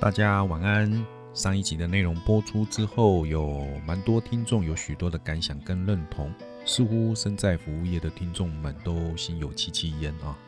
[0.00, 1.04] 大家晚安。
[1.34, 6.32] 上一集的内容播出之后，有蛮多听众有许多的感想跟认同，
[6.64, 10.38] 似乎身在服务业的听众们都心有戚戚焉啊。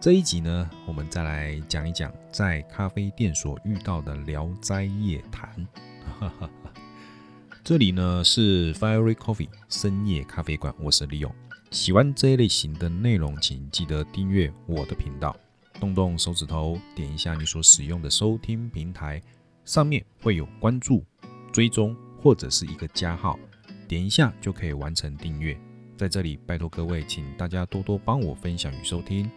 [0.00, 5.48] 这一集呢，我们再来讲一讲在咖啡店所遇到的聊斋夜谈。
[7.62, 11.32] 这里呢是 Fiery Coffee 深夜咖啡馆，我是李勇。
[11.70, 15.36] 喜欢这一类型的内容，请记得订阅我的频道。
[15.82, 19.20] 动动手指头，点一下你所使用的收听平台，
[19.64, 21.04] 上面会有关注、
[21.52, 23.36] 追踪或者是一个加号，
[23.88, 25.58] 点一下就可以完成订阅。
[25.96, 29.28] 在这里，拜托各位，请大家多多帮我分享与收听。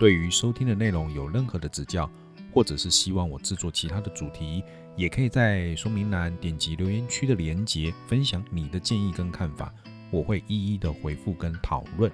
[0.00, 2.10] 对于收听的内容有任何的指教，
[2.54, 4.64] 或者是希望我制作其他的主题，
[4.96, 9.70] 也可以在说明栏点击留言区的连结，分享你的建议跟看法，
[10.10, 12.10] 我会一一的回复跟讨论。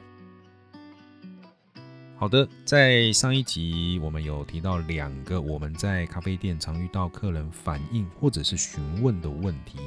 [2.18, 9.78] 好的，在上一集我们有提到两个我们在咖啡店常遇到客人反映或者是询问的问题，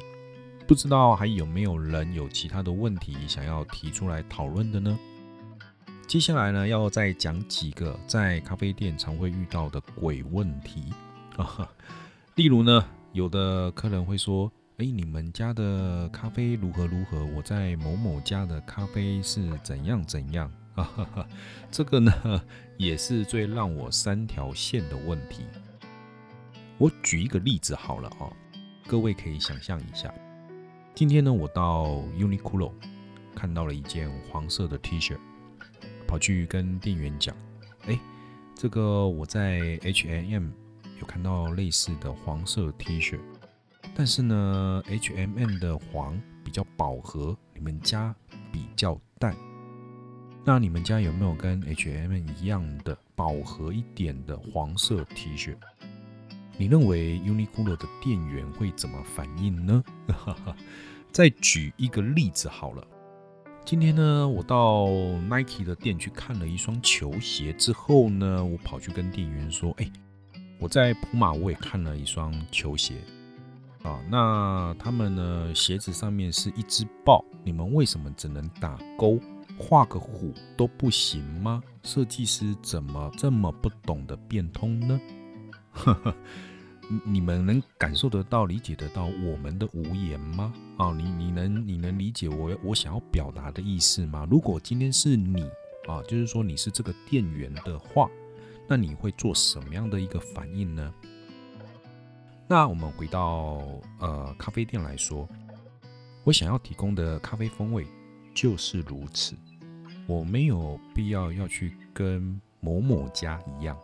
[0.65, 4.97] 不知道还有没有人有其他的问题想要提出来讨论的呢？
[6.07, 10.85] 接下来呢，要再讲几个在咖啡店常会遇到的鬼问题
[11.35, 11.69] 啊，
[12.35, 17.25] 例如呢，有的客人会说：“哎，你们家的咖啡如何如何？
[17.35, 21.27] 我在某某家的咖啡是怎样怎样。”啊哈哈，
[21.69, 22.41] 这个呢
[22.77, 25.45] 也是最让我三条线的问题。
[26.77, 28.31] 我举一个例子好了啊，
[28.87, 30.13] 各位可以想象一下，
[30.95, 31.85] 今天呢我到
[32.17, 32.71] Uniqlo
[33.35, 35.17] 看到了一件黄色的 T 恤，
[36.07, 37.35] 跑去跟店员讲，
[37.85, 37.99] 哎，
[38.55, 40.49] 这个我在 H&M
[40.99, 43.19] 有看到类似的黄色 T 恤，
[43.93, 48.15] 但是呢 H&M 的黄比较饱和，你们家
[48.51, 49.35] 比较淡。
[50.43, 55.55] 那你们家有没有跟 H&M 一样的饱和一点的黄色 T 恤？
[56.57, 59.83] 你认为 Uniqlo 的店员会怎么反应呢？
[61.11, 62.83] 再举一个例子好了，
[63.63, 64.87] 今天呢，我到
[65.29, 69.91] Nike 的店去看了一双球鞋之后呢，我跑去跟店员说：“哎，
[70.57, 72.95] 我在普马我也看了一双球鞋
[73.83, 79.19] 啊，那他们呢鞋子上面是一只豹，你们为什么只能打勾？”
[79.57, 81.63] 画个虎都不行吗？
[81.83, 84.99] 设计师怎么这么不懂得变通呢？
[85.71, 86.15] 呵呵，
[87.05, 90.53] 你们能感受得到、理解得到我们的无言吗？
[90.77, 94.27] 啊，你你能你能理解我我想要表达的意思吗？
[94.29, 95.43] 如果今天是你
[95.87, 98.09] 啊，就是说你是这个店员的话，
[98.67, 100.93] 那你会做什么样的一个反应呢？
[102.47, 103.61] 那我们回到
[103.99, 105.27] 呃咖啡店来说，
[106.25, 107.87] 我想要提供的咖啡风味
[108.33, 109.35] 就是如此。
[110.07, 113.77] 我没有必要要去跟某某家一样，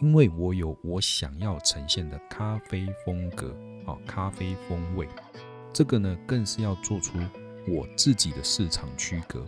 [0.00, 3.54] 因为我有我想要呈现的咖啡风格
[3.86, 5.08] 啊，咖啡风味。
[5.72, 7.18] 这个呢，更是要做出
[7.68, 9.46] 我自己的市场区隔。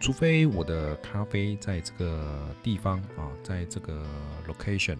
[0.00, 4.04] 除非我的咖啡在这个地方啊，在这个
[4.48, 4.96] location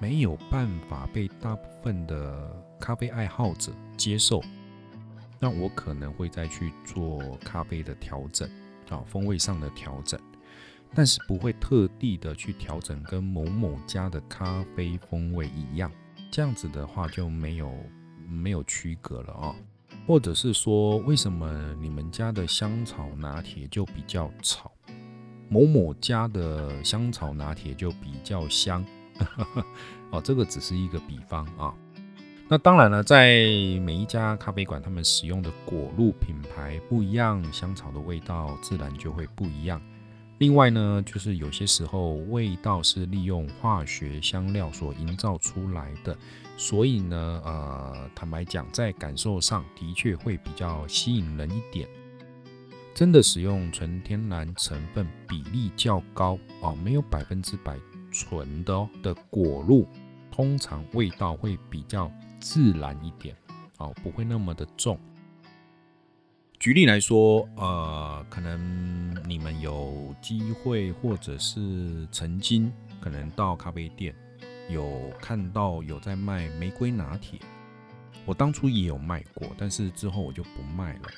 [0.00, 4.42] 没有办法被大部分的咖啡爱好者接受，
[5.42, 8.48] 那我可能会再去做咖啡的调整。
[8.88, 10.20] 啊，风味上的调整，
[10.94, 15.90] 但是不会特地的去调整跟某某家的咖啡风味一样，
[16.30, 17.72] 这样子的话就没有
[18.28, 19.56] 没有区隔了啊。
[20.06, 24.70] 或者是说，为什么你们家的香草拿铁就比较吵，
[25.48, 28.84] 某某家的香草拿铁就比较香？
[30.12, 31.72] 哦，这个只是一个比方啊。
[32.52, 33.28] 那当然了，在
[33.80, 39.80] 每一家咖啡馆，他们使用的果露品牌不一样，香草的味道自然就会不一样。
[40.36, 46.14] 另外呢，就是有些时候味道是利用化学香料所营造出来的，
[46.58, 51.88] 所以呢，呃，坦白讲，在感受上的确会比较吸引人一点。
[52.92, 57.78] 真的使用纯天然成分比例较高哦，没有百分之百
[58.10, 59.88] 纯的哦的果露，
[60.30, 62.12] 通常味道会比较。
[62.42, 63.36] 自然一点，
[63.78, 64.98] 哦，不会那么的重。
[66.58, 74.12] 举例来说，呃，可能你们有机会，或者是曾经可能到咖啡店
[74.68, 77.38] 有看到有在卖玫瑰拿铁，
[78.26, 81.08] 我当初也有卖过，但是之后我就不卖了。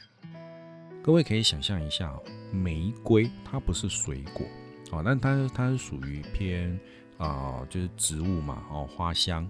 [1.02, 2.14] 各位可以想象一下，
[2.52, 4.46] 玫瑰它不是水果，
[4.92, 6.78] 哦，但它它是属于偏
[7.16, 9.48] 啊，就是植物嘛，哦，花香。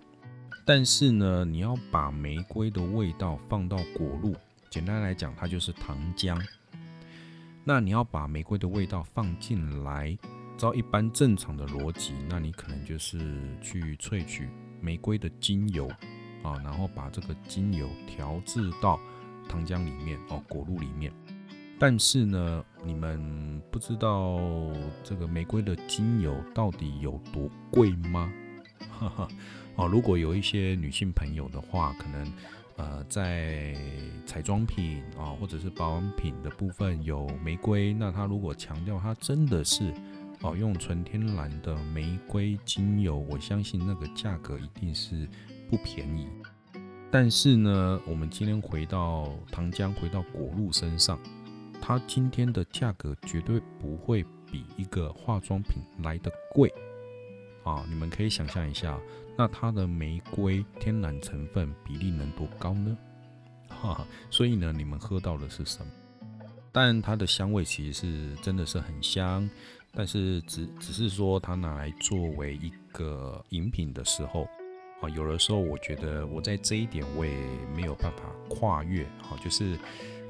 [0.65, 4.35] 但是呢，你要把玫瑰的味道放到果露，
[4.71, 6.41] 简单来讲，它就是糖浆。
[7.65, 10.17] 那你要把玫瑰的味道放进来，
[10.57, 13.19] 照一般正常的逻辑，那你可能就是
[13.61, 14.49] 去萃取
[14.81, 15.87] 玫瑰的精油
[16.43, 18.99] 啊，然后把这个精油调制到
[19.49, 21.13] 糖浆里面哦，果露里面。
[21.79, 24.41] 但是呢，你们不知道
[25.03, 28.33] 这个玫瑰的精油到底有多贵吗？
[28.99, 29.29] 哈哈，
[29.77, 32.33] 哦，如果有一些女性朋友的话，可能
[32.77, 33.75] 呃在
[34.25, 39.93] 彩妆品啊或者是保养品的部分有玫瑰，那她如果强调它真的是
[40.43, 45.29] 哦用纯天然的玫瑰精油，我相信那个价格一定是
[45.69, 46.29] 不便宜。
[47.11, 51.19] 但是呢，我们今天回到糖浆，回到果露身上。
[51.81, 56.73] 它今天的价格绝对不会比一个化妆品来的贵
[57.65, 57.85] 啊！
[57.89, 58.99] 你们可以想象一下，
[59.37, 62.97] 那它的玫瑰天然成分比例能多高呢？
[63.69, 65.91] 哈，所以呢，你们喝到的是什么？
[66.71, 69.49] 但它的香味其实是真的是很香，
[69.93, 74.47] 但是只只是说它拿来作为一个饮品的时候
[75.01, 77.33] 啊，有的时候我觉得我在这一点我也
[77.75, 79.79] 没有办法跨越，好，就是。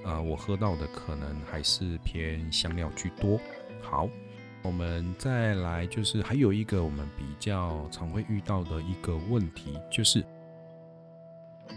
[0.06, 3.40] 呃，我喝到的可能还是偏香料居多。
[3.80, 4.06] 好，
[4.64, 10.24] 我们再来，就是还有一个我们比较常会遇到的一个问题，就是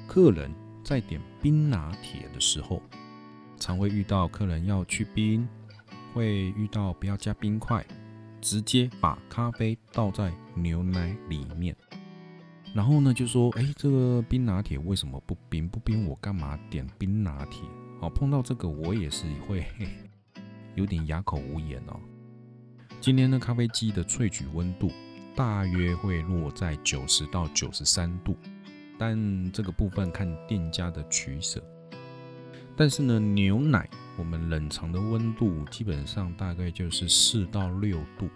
[0.07, 0.49] 客人
[0.85, 2.81] 在点冰拿铁的时候，
[3.59, 5.45] 常会遇到客人要去冰，
[6.13, 7.85] 会遇到不要加冰块，
[8.39, 11.75] 直接把咖啡倒在牛奶里面，
[12.73, 15.67] 然后呢就说，哎，这个冰拿铁为什么不冰？
[15.67, 17.67] 不冰我干嘛点冰拿铁？
[17.99, 19.65] 好，碰到这个我也是会
[20.75, 21.99] 有点哑口无言哦。
[22.99, 24.91] 今天的咖啡机的萃取温度
[25.35, 28.35] 大约会落在九十到九十三度，
[28.97, 31.63] 但这个部分看店家的取舍。
[32.75, 38.27] 但是呢，牛奶我们冷藏的温度基本上大概就是四到六度。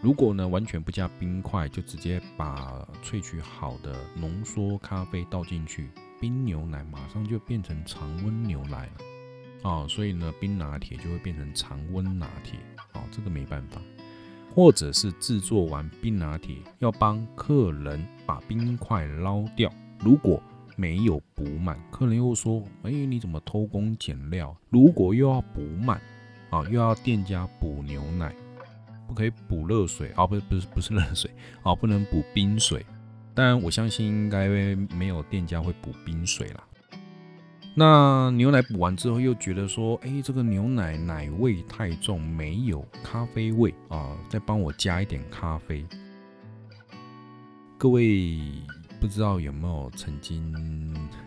[0.00, 5.90] 如果呢完全不加冰块，就直接把萃取好的浓缩咖啡倒进去。
[6.20, 8.92] 冰牛奶马上就变成常温牛奶了，
[9.64, 12.58] 哦，所以呢，冰拿铁就会变成常温拿铁，
[12.92, 13.80] 哦，这个没办法。
[14.54, 20.42] 或者是制作完冰拿铁，要帮客人把冰块捞掉，如果
[20.74, 26.00] 没有补满，客人又说：“哎，你怎么偷工减料？”如果又要补满，
[26.50, 28.34] 啊，又要店家补牛奶，
[29.06, 31.30] 不可以补热水，哦，不是不是不是热水，
[31.62, 32.84] 哦，不能补冰水。
[33.34, 34.48] 但我相信应该
[34.96, 36.64] 没有店家会补冰水啦。
[37.78, 45.86] 那牛奶补完之后，又觉得说，哎，这个牛奶奶味太重，没有咖啡味啊，再帮我加一点咖啡。
[47.78, 48.36] 各位
[49.00, 50.52] 不知道有没有曾经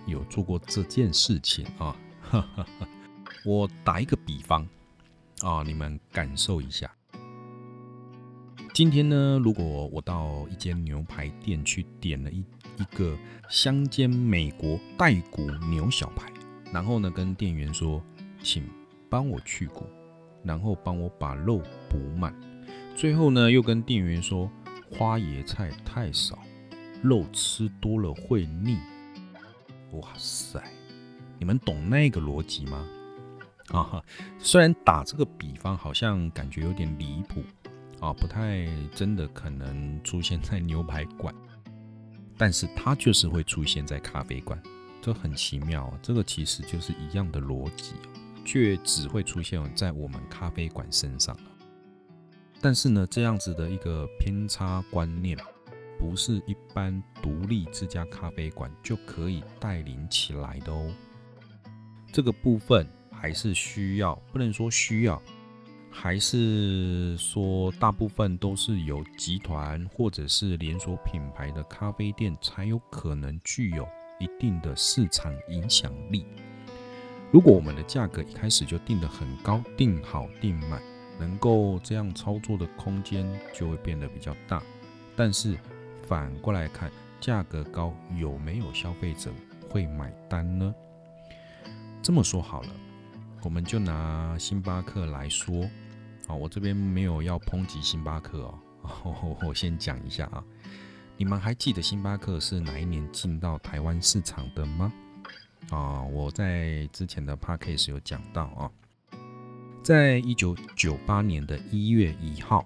[0.05, 1.95] 有做过这件事情啊？
[2.19, 2.87] 哈哈哈
[3.45, 4.67] 我打一个比方
[5.43, 6.91] 啊，你们感受一下。
[8.73, 12.43] 今天呢，如果我到一间牛排店去点了一
[12.77, 13.17] 一个
[13.49, 16.29] 香煎美国带骨牛小排，
[16.71, 18.01] 然后呢跟店员说，
[18.41, 18.63] 请
[19.09, 19.85] 帮我去骨，
[20.43, 22.33] 然后帮我把肉补满，
[22.95, 24.49] 最后呢又跟店员说
[24.89, 26.39] 花椰菜太少，
[27.01, 28.77] 肉吃多了会腻。
[29.91, 30.61] 哇塞，
[31.37, 32.87] 你们懂那个逻辑吗？
[33.69, 34.03] 啊，
[34.39, 37.43] 虽然打这个比方好像感觉有点离谱。
[37.99, 38.65] 啊，不太
[38.95, 41.31] 真的可能出现在牛排馆，
[42.35, 44.59] 但是它就是会出现在咖啡馆，
[45.01, 45.91] 这很奇妙。
[46.01, 47.95] 这个其实就是一样的逻辑，
[48.45, 51.35] 却只会出现在我们咖啡馆身上。
[52.61, 55.37] 但是呢，这样子的一个偏差观念，
[55.97, 60.93] 不是一般独立自家咖啡馆就可以带领起来的哦。
[62.13, 65.21] 这个部分还是需要，不能说需要。
[65.93, 73.85] 还是说，大部分都是由集团或者是连锁品牌的咖啡店才有可能具有
[74.21, 76.25] 一定的市场影响力。
[77.31, 80.81] 如果我们的价格一开始就定得很高，定好定满，
[81.17, 84.61] 能够这样操作的空间就会变得比较大。
[85.15, 85.57] 但是
[86.07, 89.31] 反过来看，价格高有没有消费者
[89.69, 90.75] 会买单呢？
[92.01, 92.69] 这么说好了。
[93.43, 95.63] 我们就拿星巴克来说，
[96.27, 100.43] 啊，我这边没有要抨击星巴克哦， 我先讲一下啊，
[101.21, 104.91] 你们还记得星巴克是哪一年进到台湾市场的吗？
[105.69, 108.71] 啊，我在之前的 p a c k a g e 有讲到啊，
[109.83, 112.65] 在一九九八年的一月一号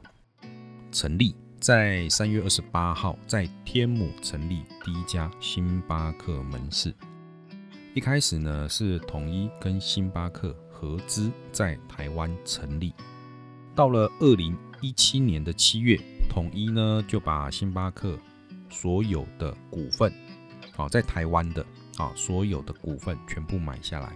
[0.90, 6.96] 成立，在三月二十八号在天母成立第一家星巴克门市，
[7.94, 10.56] 一开始呢是统一跟星巴克。
[10.70, 12.94] 合资在台湾成立，
[13.76, 18.18] 到了二零一七年的七月，统一呢就把星巴克
[18.70, 20.12] 所有的股份，
[20.74, 21.66] 好，在台湾的
[21.98, 24.12] 啊，所有的股份全部买下来，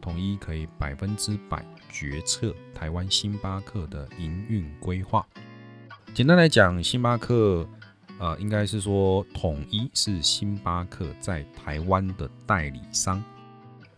[0.00, 5.26] 统一可以百分之百决策台湾星巴克的营运规划。
[6.14, 7.66] 简单来讲，星巴克，
[8.18, 13.22] 呃，应该是说统一是星巴克在台湾的代理商。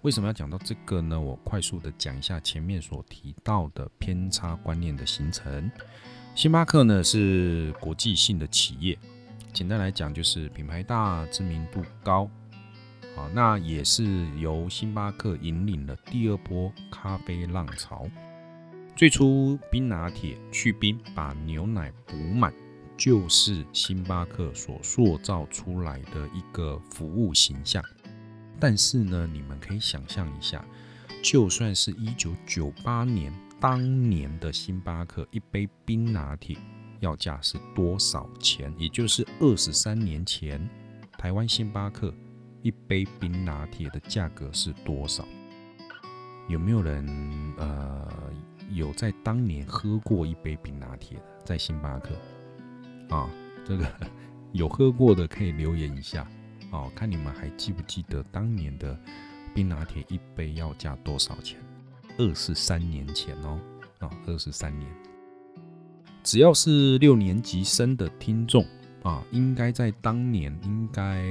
[0.03, 1.19] 为什么要讲到这个呢？
[1.19, 5.71] 我快速的讲一下前面所提到的偏差观念的形成。
[6.35, 8.99] 星巴克呢是国际性的企业，
[9.55, 12.29] 简单来讲就是品牌大、知名度高。
[13.15, 18.05] 好，那也是由星巴克引领了第二波咖啡浪潮。
[18.97, 22.53] 最初冰拿铁去冰把牛奶补满，
[22.97, 27.81] 就是星巴克所塑造出来的一个服务形象。
[28.59, 30.65] 但是呢，你们可以想象一下，
[31.23, 36.57] 就算是一九九八年当年的星巴克一杯冰拿铁
[37.05, 38.75] 要价是多少钱？
[38.79, 40.67] 也就是二十三年前，
[41.19, 42.13] 台湾星巴克
[42.63, 45.23] 一杯冰拿铁的价格是多少？
[46.49, 47.07] 有没有人
[47.59, 48.11] 呃
[48.73, 51.25] 有在当年喝过一杯冰拿铁的？
[51.45, 52.15] 在星巴克
[53.11, 53.31] 啊，
[53.67, 53.87] 这个
[54.53, 56.27] 有喝过的可以留言一下。
[56.73, 58.99] 哦，看你们还记不记得当年的
[59.55, 61.61] 冰拿铁一杯要价多少钱？
[62.17, 63.61] 二十三年前哦，
[63.99, 64.91] 啊，二十三年。
[66.25, 68.67] 只要是六年级生的听众
[69.03, 71.23] 啊，应该在当年应该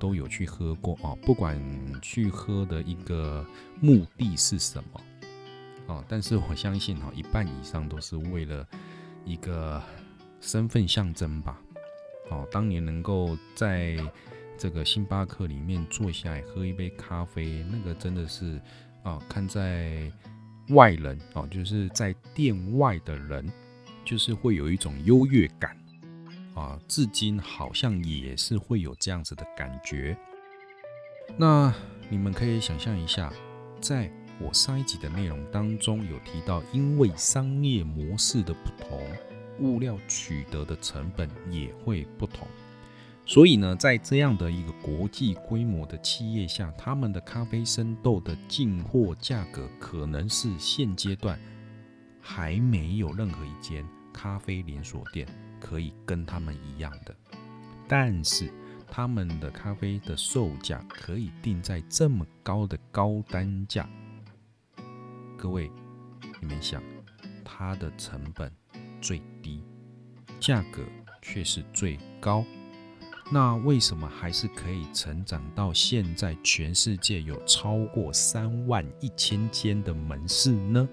[0.00, 1.56] 都有去喝过啊，不管
[2.02, 3.46] 去喝的一个
[3.80, 5.00] 目的是什么
[5.94, 8.66] 啊，但是我相信哈，一半以上都是为了
[9.24, 9.80] 一个
[10.40, 11.60] 身份象征吧。
[12.28, 13.96] 哦，当年能够在
[14.58, 18.60] 这个星巴克里面坐下来喝一杯咖啡，那个真的是
[19.04, 20.10] 啊，看在
[20.70, 23.48] 外人哦，就是在店外的人，
[24.04, 25.76] 就是会有一种优越感
[26.54, 26.78] 啊。
[26.88, 30.16] 至今好像也是会有这样子的感觉。
[31.36, 31.72] 那
[32.10, 33.32] 你们可以想象一下，
[33.80, 39.00] 在我上一集的内容当中有提到，因为商业模式的不同，
[39.60, 42.46] 物料取得的成本也会不同。
[43.24, 51.38] 所以呢，在这样的一个国际规模的企业下，他们的咖啡生豆的进货价格可能是现阶段
[52.22, 55.26] 还没有任何一间咖啡连锁店
[55.60, 57.14] 可以跟他们一样的。
[57.86, 58.50] 但是
[58.88, 63.86] 他们的咖啡的售价可以定在这么高的高单价，
[65.36, 65.70] 各位，
[66.40, 66.82] 你们想，
[67.44, 68.50] 它的成本
[69.00, 69.62] 最低，
[70.38, 70.82] 价格
[71.20, 72.44] 却是最高。
[73.30, 76.36] 那为什么还是可以成长到现在？
[76.42, 80.86] 全世界有超过三万一千间的门市呢？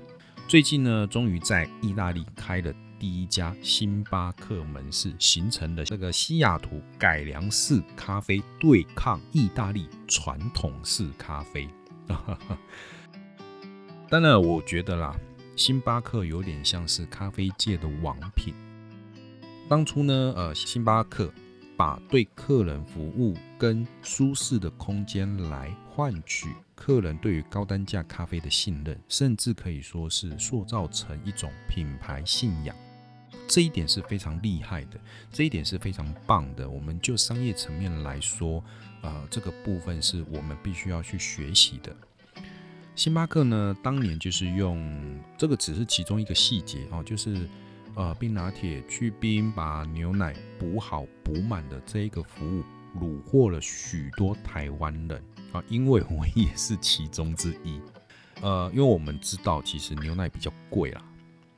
[0.49, 11.69] 最近呢，终于在意大利开了第一家星巴克门市，形成了这个西雅图改良式咖啡对抗意大利传统式咖啡。
[14.09, 15.15] 当然，我觉得啦，
[15.55, 18.51] 星巴克有点像是咖啡界的王品。
[19.67, 21.31] 当初呢，呃，星巴克。
[21.77, 26.49] 把对客人服务跟舒适的空间来换取
[26.79, 32.73] 客人对于高单价咖啡的信任，甚至可以说是塑造成一种品牌信仰，
[33.49, 34.97] 这一点是非常厉害的，
[35.29, 36.69] 这一点是非常棒的。
[36.69, 38.63] 我们就商业层面来说，
[39.01, 41.93] 呃，这个部分是我们必须要去学习的。
[42.95, 47.47] 星巴克呢，当年就是用这个只是其中一个细节哦，就是。
[47.95, 52.63] 呃，冰拿铁去冰，把牛奶补好补满的这一个服务，
[52.97, 57.79] 虏获了许多台湾人啊，因为我也是其中之一。
[58.41, 61.01] 呃，因为我们知道，其实牛奶比较贵啦，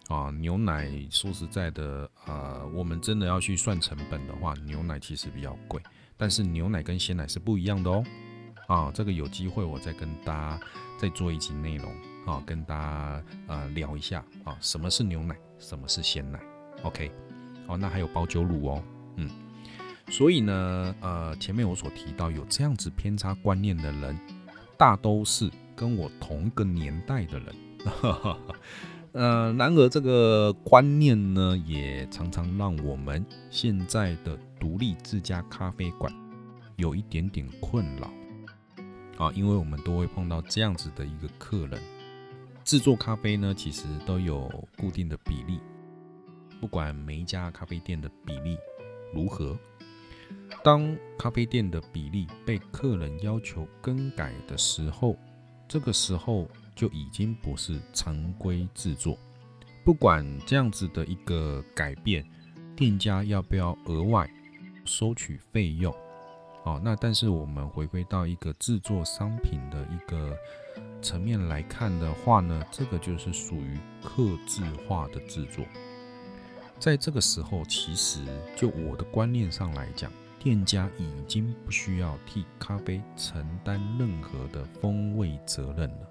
[0.07, 5.81] 啊，牛奶说实在的，呃，我们真的要去算成本的话，牛奶其实比较贵，
[6.17, 8.03] 但是牛奶跟鲜奶是不一样的哦。
[8.67, 10.59] 啊，这个有机会我再跟大家
[10.97, 11.93] 再做一集内容。
[12.23, 16.39] 啊，跟大家呃聊一下啊，什么是牛奶，什么是鲜奶
[16.83, 17.11] ？OK，
[17.65, 18.83] 哦，那还有保酒乳哦，
[19.15, 19.27] 嗯，
[20.11, 24.19] 所以呢，呃，前面我所提到有这样子偏差观念的人，
[24.77, 27.55] 大都是跟我同个年代的人，
[29.13, 36.13] 呃，然而这个观念呢，也常常让我们现在的独立自家咖啡馆
[36.75, 38.11] 有一点点困扰。
[39.17, 41.81] 啊，因为我们都会碰到这样子的一个客人。
[42.65, 45.59] 制作咖啡呢，其实都有固定的比例，
[46.59, 48.57] 不管每一家咖啡店的比例
[49.13, 49.57] 如何，
[50.63, 55.17] 当咖啡店的比例被客人要求更改的时候，
[55.67, 59.17] 这个时候就已经不是常规制作。
[59.83, 62.23] 不管这样子的一个改变，
[62.75, 64.29] 店家要不要额外
[64.85, 65.91] 收取费用。
[66.63, 70.37] 哦，那但是我们回归到一个制作商品的一个
[71.01, 75.65] 层面来看的话呢，这个就是属于刻制化的制作。
[76.77, 78.19] 在这个时候，其实
[78.55, 80.11] 就我的观念上来讲，
[80.43, 86.07] 店家已经不需要替咖啡承担任何的风味责任了。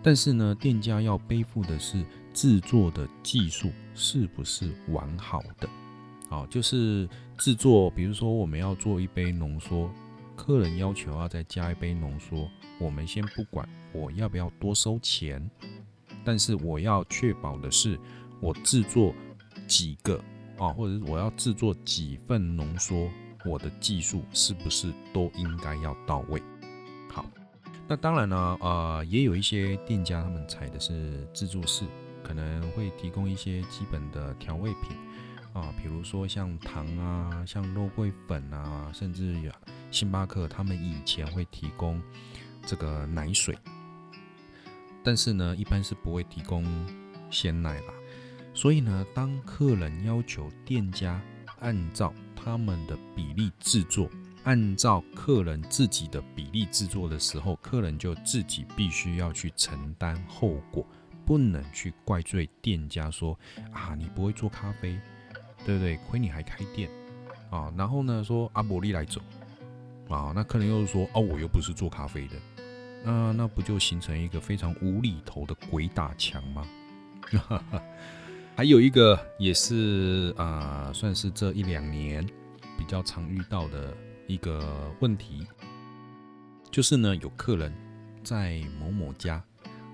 [0.00, 5.68] 但是呢，店家要背负的是制作的技术是不是完好的。
[6.30, 9.90] 好，就是制作，比如说我们要做一杯浓缩，
[10.36, 15.50] 客人要求要再加一杯浓缩，我们先不管我要不要多收钱，
[16.24, 17.98] 但是我要确保的是，
[18.40, 19.12] 我制作
[19.66, 20.22] 几个
[20.58, 23.08] 啊，或者是我要制作几份浓缩，
[23.44, 26.42] 我的技术是不是都应该要到位？
[27.10, 27.24] 好，
[27.86, 31.84] 那当然呢，呃，也有一些店家他们采的是自助式，
[32.22, 34.96] 可能会提供一些基本的调味品。
[35.52, 39.50] 啊，比如说像糖啊，像肉桂粉啊，甚至有
[39.90, 41.98] 星巴克，他们以前会提供
[42.66, 43.56] 这个奶水，
[45.02, 46.62] 但是呢，一般是不会提供
[47.30, 47.94] 鲜奶啦。
[48.56, 51.20] 所以呢，当客人要求店家
[51.60, 54.10] 按照他们的比例制作，
[54.44, 60.84] 按照客人自己的比例制作的时候，客人就自己必须要去承担后果，
[61.24, 63.38] 不能去怪罪店家说
[63.70, 64.98] 啊，你不会做咖啡。
[65.64, 65.96] 对不对？
[66.08, 66.88] 亏你还开店
[67.50, 67.72] 啊！
[67.76, 69.20] 然后呢，说阿伯利来走
[70.08, 72.36] 啊，那客人又说哦，我又不是做咖啡的，
[73.02, 76.64] 那那不就形成一个非常无厘头的鬼打墙吗？
[78.56, 82.26] 还有一个也是啊，算是这一两年
[82.78, 83.94] 比较常遇到的
[84.26, 85.46] 一个问题，
[86.70, 87.70] 就是呢，有客人
[88.24, 89.44] 在某某家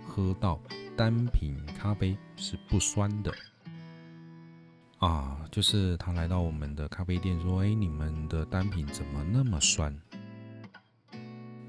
[0.06, 0.60] 喝到
[0.96, 3.32] 单品咖啡是不酸的。
[4.98, 9.92] 啊，就是他来到我们的咖啡店，说：“哎，你们的单品怎么那么酸？”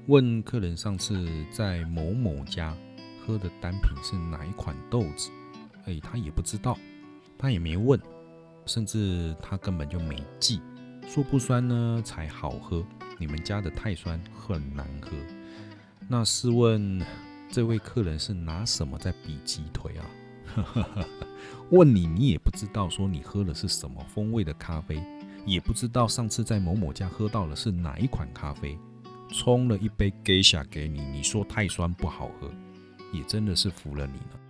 [0.06, 2.72] 问客人上次在某某家
[3.26, 5.32] 喝的单品是哪一款豆子？
[5.86, 6.78] 哎，他也不知道，
[7.38, 8.00] 他也没问，
[8.66, 10.60] 甚至他根本就没记。
[11.06, 12.84] 说不酸呢才好喝，
[13.18, 15.10] 你们家的太酸很难喝。
[16.08, 17.00] 那试问
[17.50, 20.04] 这位客人是拿什么在比鸡腿啊？
[21.70, 25.02] 问你，你也不知道说你喝的是什么风味的咖啡，
[25.44, 28.78] 也不知道上次在某某家喝到的是哪一款咖啡，
[29.30, 32.50] 冲了一杯 Geisha 给你，你说太酸不好喝，
[33.12, 34.40] 也真的是服了你了。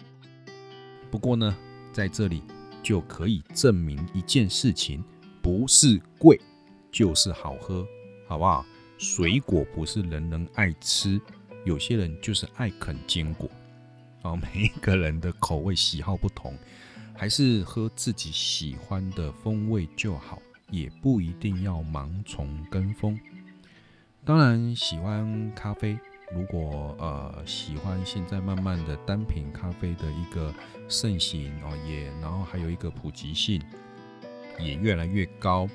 [1.14, 1.56] 不过呢，
[1.92, 2.42] 在这里
[2.82, 5.00] 就可以证明一件事情，
[5.40, 6.40] 不是贵
[6.90, 7.86] 就是好喝，
[8.26, 8.66] 好不好？
[8.98, 11.20] 水果不是人人爱吃，
[11.64, 13.48] 有些人就是爱啃坚果。
[14.22, 16.52] 哦， 每一个人的口味喜好不同，
[17.14, 23.16] 还是喝自己喜欢的风味就好，也不一定要盲从跟风。
[24.24, 25.96] 当然，喜欢咖啡，
[26.32, 30.52] 如果呃喜欢现在慢慢的单品咖啡的一个
[30.88, 33.62] 盛行哦，也然后还有一个普及性
[34.58, 35.68] 也越来越高。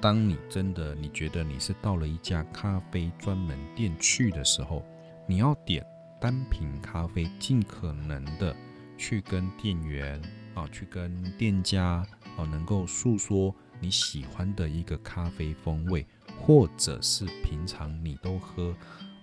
[0.00, 4.82] 当你真的你觉得你是到了一家咖啡专门店去的时候，
[5.26, 5.84] 你要点。
[6.18, 8.56] 单品咖啡，尽可能的
[8.96, 10.20] 去跟店员
[10.54, 12.02] 啊，去跟店家
[12.38, 16.06] 啊，能够诉说你喜欢的一个咖啡风味，
[16.40, 18.74] 或者是平常你都喝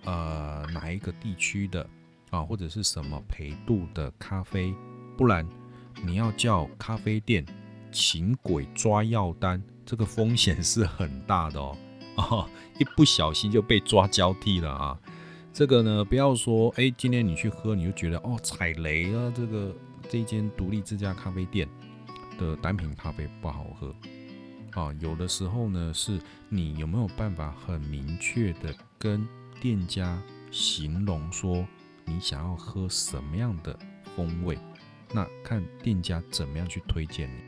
[0.04, 1.88] 呃哪一个地区的
[2.30, 4.74] 啊，或者是什么陪度的咖啡，
[5.16, 5.46] 不然
[6.04, 7.44] 你要叫咖啡店
[7.92, 11.76] 请鬼抓药单，这个风险是很大的哦，
[12.16, 14.98] 哦，一不小心就被抓交替了啊。
[15.52, 19.72] 这个呢，不要说，哎，今天你去喝，你就觉得哦踩雷啊，这个
[20.08, 21.68] 这间独立自家咖啡店
[22.36, 23.94] 的单品咖啡不好喝
[24.72, 24.92] 啊。
[24.98, 29.24] 有的时候呢，是你有没有办法很明确的跟
[29.60, 31.66] 店家形容说
[32.04, 33.78] 你想要喝什么样的
[34.14, 34.58] 风味，
[35.12, 37.42] 那看店家怎么样去推荐你。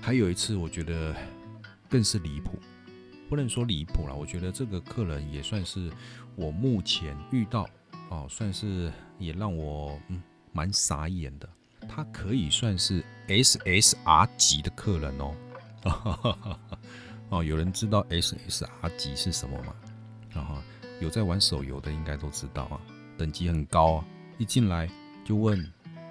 [0.00, 1.14] 还有一次，我觉得
[1.88, 2.58] 更是离谱。
[3.28, 5.92] 不能说离谱了，我觉得这个客人也算是
[6.34, 7.68] 我目前遇到
[8.08, 10.22] 哦，算是也让我嗯
[10.52, 11.46] 蛮傻眼的。
[11.86, 15.36] 他可以算是 SSR 级的客人哦。
[17.28, 19.74] 哦，有人知道 SSR 级是什么吗？
[20.30, 20.56] 然后
[21.00, 22.80] 有在玩手游的应该都知道啊，
[23.16, 24.04] 等级很高啊。
[24.36, 24.88] 一进来
[25.24, 25.58] 就问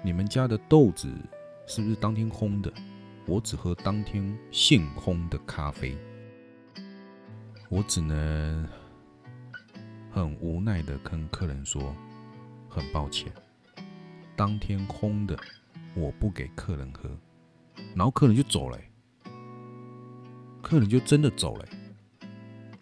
[0.02, 1.10] 你们家的豆子
[1.66, 2.72] 是不是当天烘的？
[3.26, 5.96] 我只喝当天现烘的咖啡。
[7.68, 8.66] 我只能
[10.10, 11.94] 很无奈的跟客人说，
[12.68, 13.30] 很抱歉，
[14.34, 15.38] 当天烘的
[15.94, 17.10] 我不给客人喝，
[17.94, 18.78] 然后客人就走了。
[20.62, 21.68] 客人就真的走了，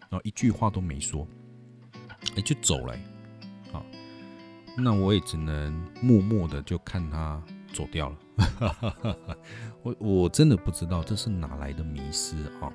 [0.08, 1.26] 然后一句话都没说，
[2.36, 2.94] 哎，就走了，
[3.72, 3.82] 啊，
[4.76, 7.42] 那我也只能默默的就看他
[7.72, 8.16] 走掉了。
[9.82, 12.72] 我我真的不知道这是哪来的迷失啊，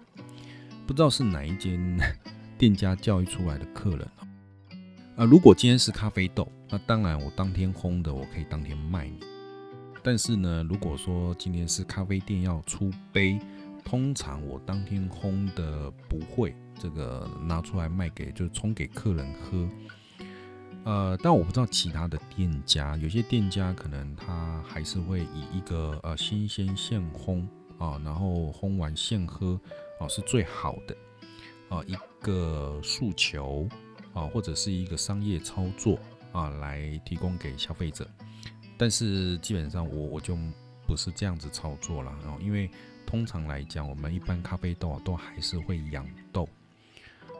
[0.87, 1.99] 不知道是哪一间
[2.57, 4.01] 店家教育出来的客人
[5.15, 5.25] 啊。
[5.25, 9.19] 如果今天是咖啡豆，那当然我当天烘的，我可以当天卖你。
[10.03, 13.39] 但是呢，如果说今天是咖啡店要出杯，
[13.85, 19.69] 通常我当天烘的不会这个拿出来卖给，就是冲给客人喝。
[20.83, 27.45] 呃，但我不知道其他的店家，有些店家可能他还是会以一个呃新鲜现烘
[27.77, 29.59] 啊，然后烘完现喝
[29.99, 30.97] 啊是最好的
[31.69, 33.69] 啊一个诉求
[34.13, 35.99] 啊，或者是一个商业操作
[36.31, 38.09] 啊来提供给消费者。
[38.75, 40.35] 但是基本上我我就
[40.87, 42.67] 不是这样子操作了，然后因为
[43.05, 46.49] 通常来讲，我们一般咖啡豆啊都还是会养豆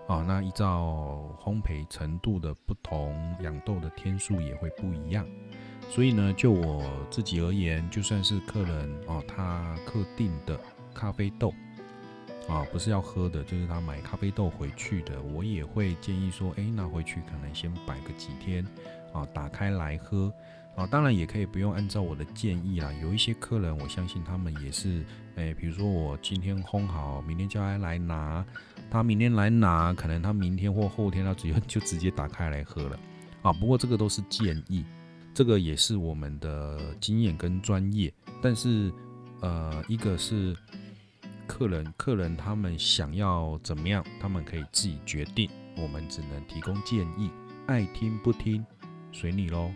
[0.08, 5.26] 啊，那依照烘焙程度的不同，养豆的天数也会不一样。
[5.90, 10.60] 所以呢，就我自己而言，就算是客人哦，他客定的
[10.94, 11.54] 咖啡豆
[12.48, 18.66] 啊，不是要喝的，就是他买咖啡豆回去的，我也会建议说，哎，拿回去可能先摆个几天
[19.14, 20.32] 啊，打开来喝。
[20.74, 22.90] 啊，当然也可以不用按照我的建议啦。
[23.02, 25.04] 有一些客人，我相信他们也是，
[25.36, 28.46] 诶，比如说我今天烘好，明天叫他来拿，
[28.92, 33.00] 他明天来拿，可能他明天或后天他直接就直接打开来喝了。
[33.42, 34.86] 啊，不过这个都是建议，
[35.34, 38.14] 这个也是我们的经验跟专业。
[38.42, 38.92] 但是，
[39.40, 40.56] 呃，一个是
[41.48, 47.32] 客人，客人他们想要怎么样，他们可以自己决定，我们只能提供建议，
[47.68, 48.64] 爱听不听，
[49.12, 49.72] 随你喽。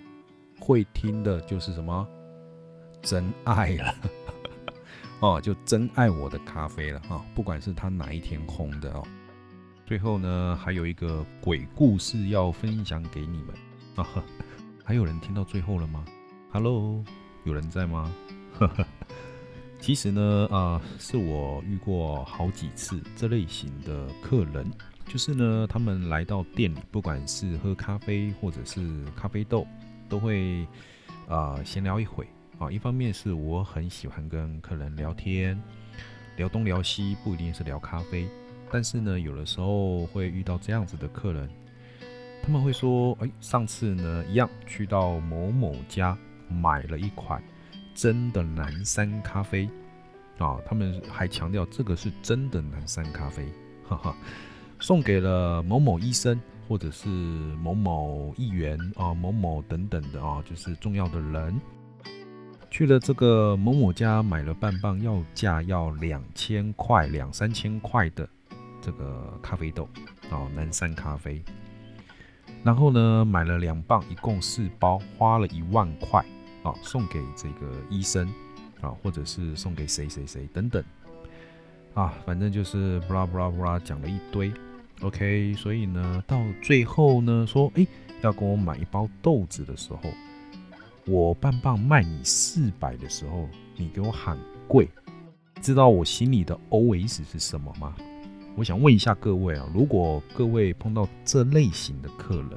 [0.60, 2.08] 会听的就是什么
[3.01, 3.95] 真爱了
[5.26, 9.04] 哦，就真爱我的咖啡了哈，不管是他哪一天烘的哦。
[9.84, 13.56] 最后呢，还有一个鬼故事要分享给你们
[13.96, 14.08] 啊，
[14.86, 16.06] 还有人听到最后了吗
[16.52, 17.04] ？Hello，
[17.44, 18.14] 有人在吗？
[19.82, 24.72] 其实呢，啊，是我遇过好几次这类型的客人，
[25.08, 29.66] 就是呢，他们来到店里，不管是喝咖啡或者是咖啡豆。
[30.08, 30.68] 都会
[31.28, 35.62] 啊闲聊一会啊，一方面是我很喜欢跟客人聊天，
[36.38, 38.28] 聊东聊西，不一定是聊咖啡，
[38.72, 41.50] 但是呢，有的时候会遇到这样子的客人，
[42.41, 47.44] 他们会说，哎，上次呢一样去到某某家买了一款
[47.94, 49.70] 真的南山咖啡。
[50.38, 53.46] 啊，他们还强调这个是真的南山咖啡，
[53.88, 54.15] 哈哈，
[54.80, 56.39] 送给了某某医生。
[56.68, 61.62] 或者是某某议员啊，某某等等的啊，就是重要的人，
[62.78, 68.28] 去了这个某某家买了半磅，要价要两千块、两三千块的
[68.82, 69.88] 这个咖啡豆
[70.30, 71.42] 啊，南山咖啡。
[72.66, 76.20] 然后呢，买了两磅，一共四包，花了一万块
[76.64, 78.28] 啊，送给这个医生
[78.82, 80.84] 啊，或者是送给谁谁谁等等
[81.94, 84.52] 啊，反正就是布拉布拉布拉讲了一堆。
[85.00, 87.88] OK，所以呢，到最后呢，说，哎，
[88.20, 90.02] 要跟我买一包豆子的时候，
[91.08, 94.36] 我半磅卖你四百的时候，你给我喊
[94.68, 94.89] 贵，
[95.62, 97.96] 知道我心里的 OS 是什么吗？
[98.56, 102.50] 我想问一下各位啊，如果各位碰到这类型的客人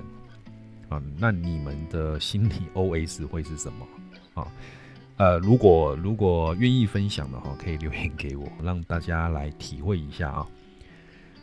[0.89, 3.87] 啊，那你们的心理 OS 会是什么
[4.33, 4.49] 啊？
[5.19, 10.47] 呃，如果如果愿意分享的话，可以留言给我，让大家来体会一下啊。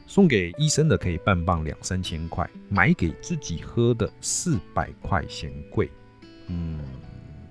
[0.08, 5.92] 送给医生的可以半磅两三千块，买给自己喝的四百块嫌贵，
[6.48, 6.80] 嗯，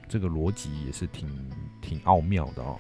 [0.08, 1.28] 这个逻辑也是挺
[1.80, 2.78] 挺奥妙的哦。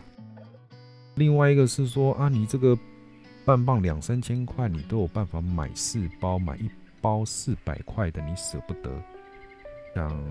[1.16, 2.78] 另外一个是说啊，你这个
[3.44, 8.90] 半磅两三千块，你都有办法买四包，买一包四百块的，你舍不得，
[9.94, 10.24] 像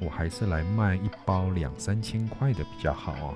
[0.00, 3.34] 我还是来卖一包两三千块的比较好啊。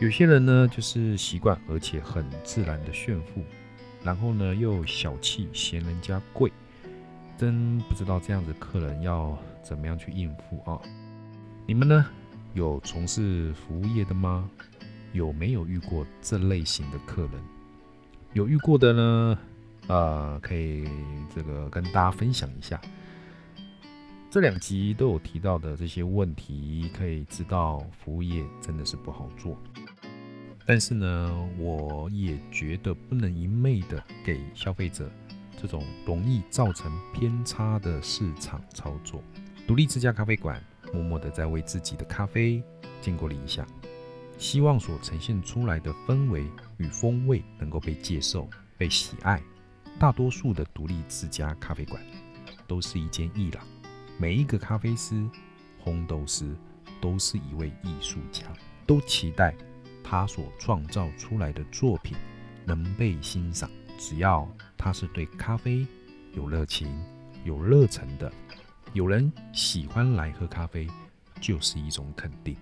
[0.00, 3.42] 有些人呢，就是习惯而且很自然的炫富。
[4.04, 6.52] 然后呢，又小气，嫌人家贵，
[7.36, 10.80] 真不知道这样子客人要怎么样去应付啊？
[11.66, 12.06] 你们呢，
[12.54, 14.48] 有从事服务业的吗？
[15.12, 17.32] 有没有遇过这类型的客人？
[18.32, 19.38] 有遇过的呢，
[19.88, 20.88] 呃，可以
[21.34, 22.80] 这个跟大家分享一下。
[24.30, 29.58] 这两集都有提到的这些问题，可以知道服务业真的是不好做。
[30.64, 35.10] 但是呢，我也觉得不能一昧的给消费者
[35.56, 39.22] 这种容易造成偏差的市场操作。
[39.66, 42.62] 独立之家咖啡馆默默的在为自己的咖啡
[43.00, 43.66] 建构理想。
[44.38, 49.42] 希望所呈现出来的氛围与风味能够被接受、被喜爱。
[49.98, 52.02] 大多数的独立自家咖啡馆
[52.66, 53.66] 都是一间艺廊，
[54.18, 55.26] 每一个咖啡师、
[55.82, 56.54] 烘豆师
[57.00, 58.44] 都是一位艺术家，
[58.86, 59.54] 都期待
[60.04, 62.14] 他所创造出来的作品
[62.66, 63.70] 能被欣赏。
[63.98, 65.86] 只要他是对咖啡
[66.34, 67.02] 有热情、
[67.44, 68.30] 有热忱的，
[68.92, 70.86] 有人喜欢来喝咖啡，
[71.40, 72.56] 就是一种肯定。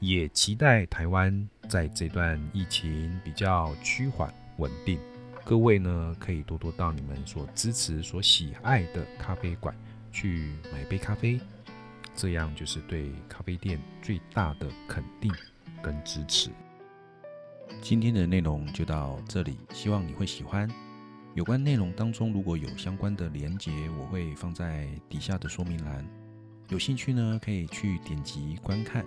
[0.00, 4.98] 也期待台湾在这段疫情比较趋缓、稳定。
[5.44, 9.74] 各位呢，可以多多到你们所支持、所喜爱的咖啡馆
[10.10, 11.40] 去买杯咖啡，
[12.16, 15.32] 这样就是对咖啡店最大的肯定
[15.80, 16.50] 跟支持。
[17.80, 20.68] 今天的内容就到这里，希望你会喜欢。
[21.34, 26.06] 有关内容当中如果有相关的连结，我会放在底下的说明栏，
[26.68, 29.06] 有兴趣呢可以去点击观看。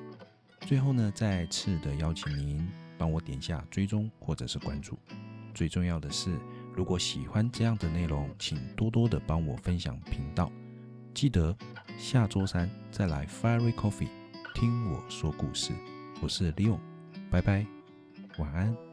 [0.62, 4.98] 最后呢，再次的邀请您帮我点下追踪或者是关注。
[5.54, 6.36] 最重要的是，
[6.74, 10.52] 如果喜欢这样的内容，请多多的帮我分享频道。
[11.14, 11.56] 记得
[11.96, 14.10] 下周三再来 Fiery Coffee
[14.56, 15.74] 听我说故事。
[16.24, 16.80] 我是 Leo，
[17.30, 17.68] 拜拜，
[18.40, 18.85] 晚安。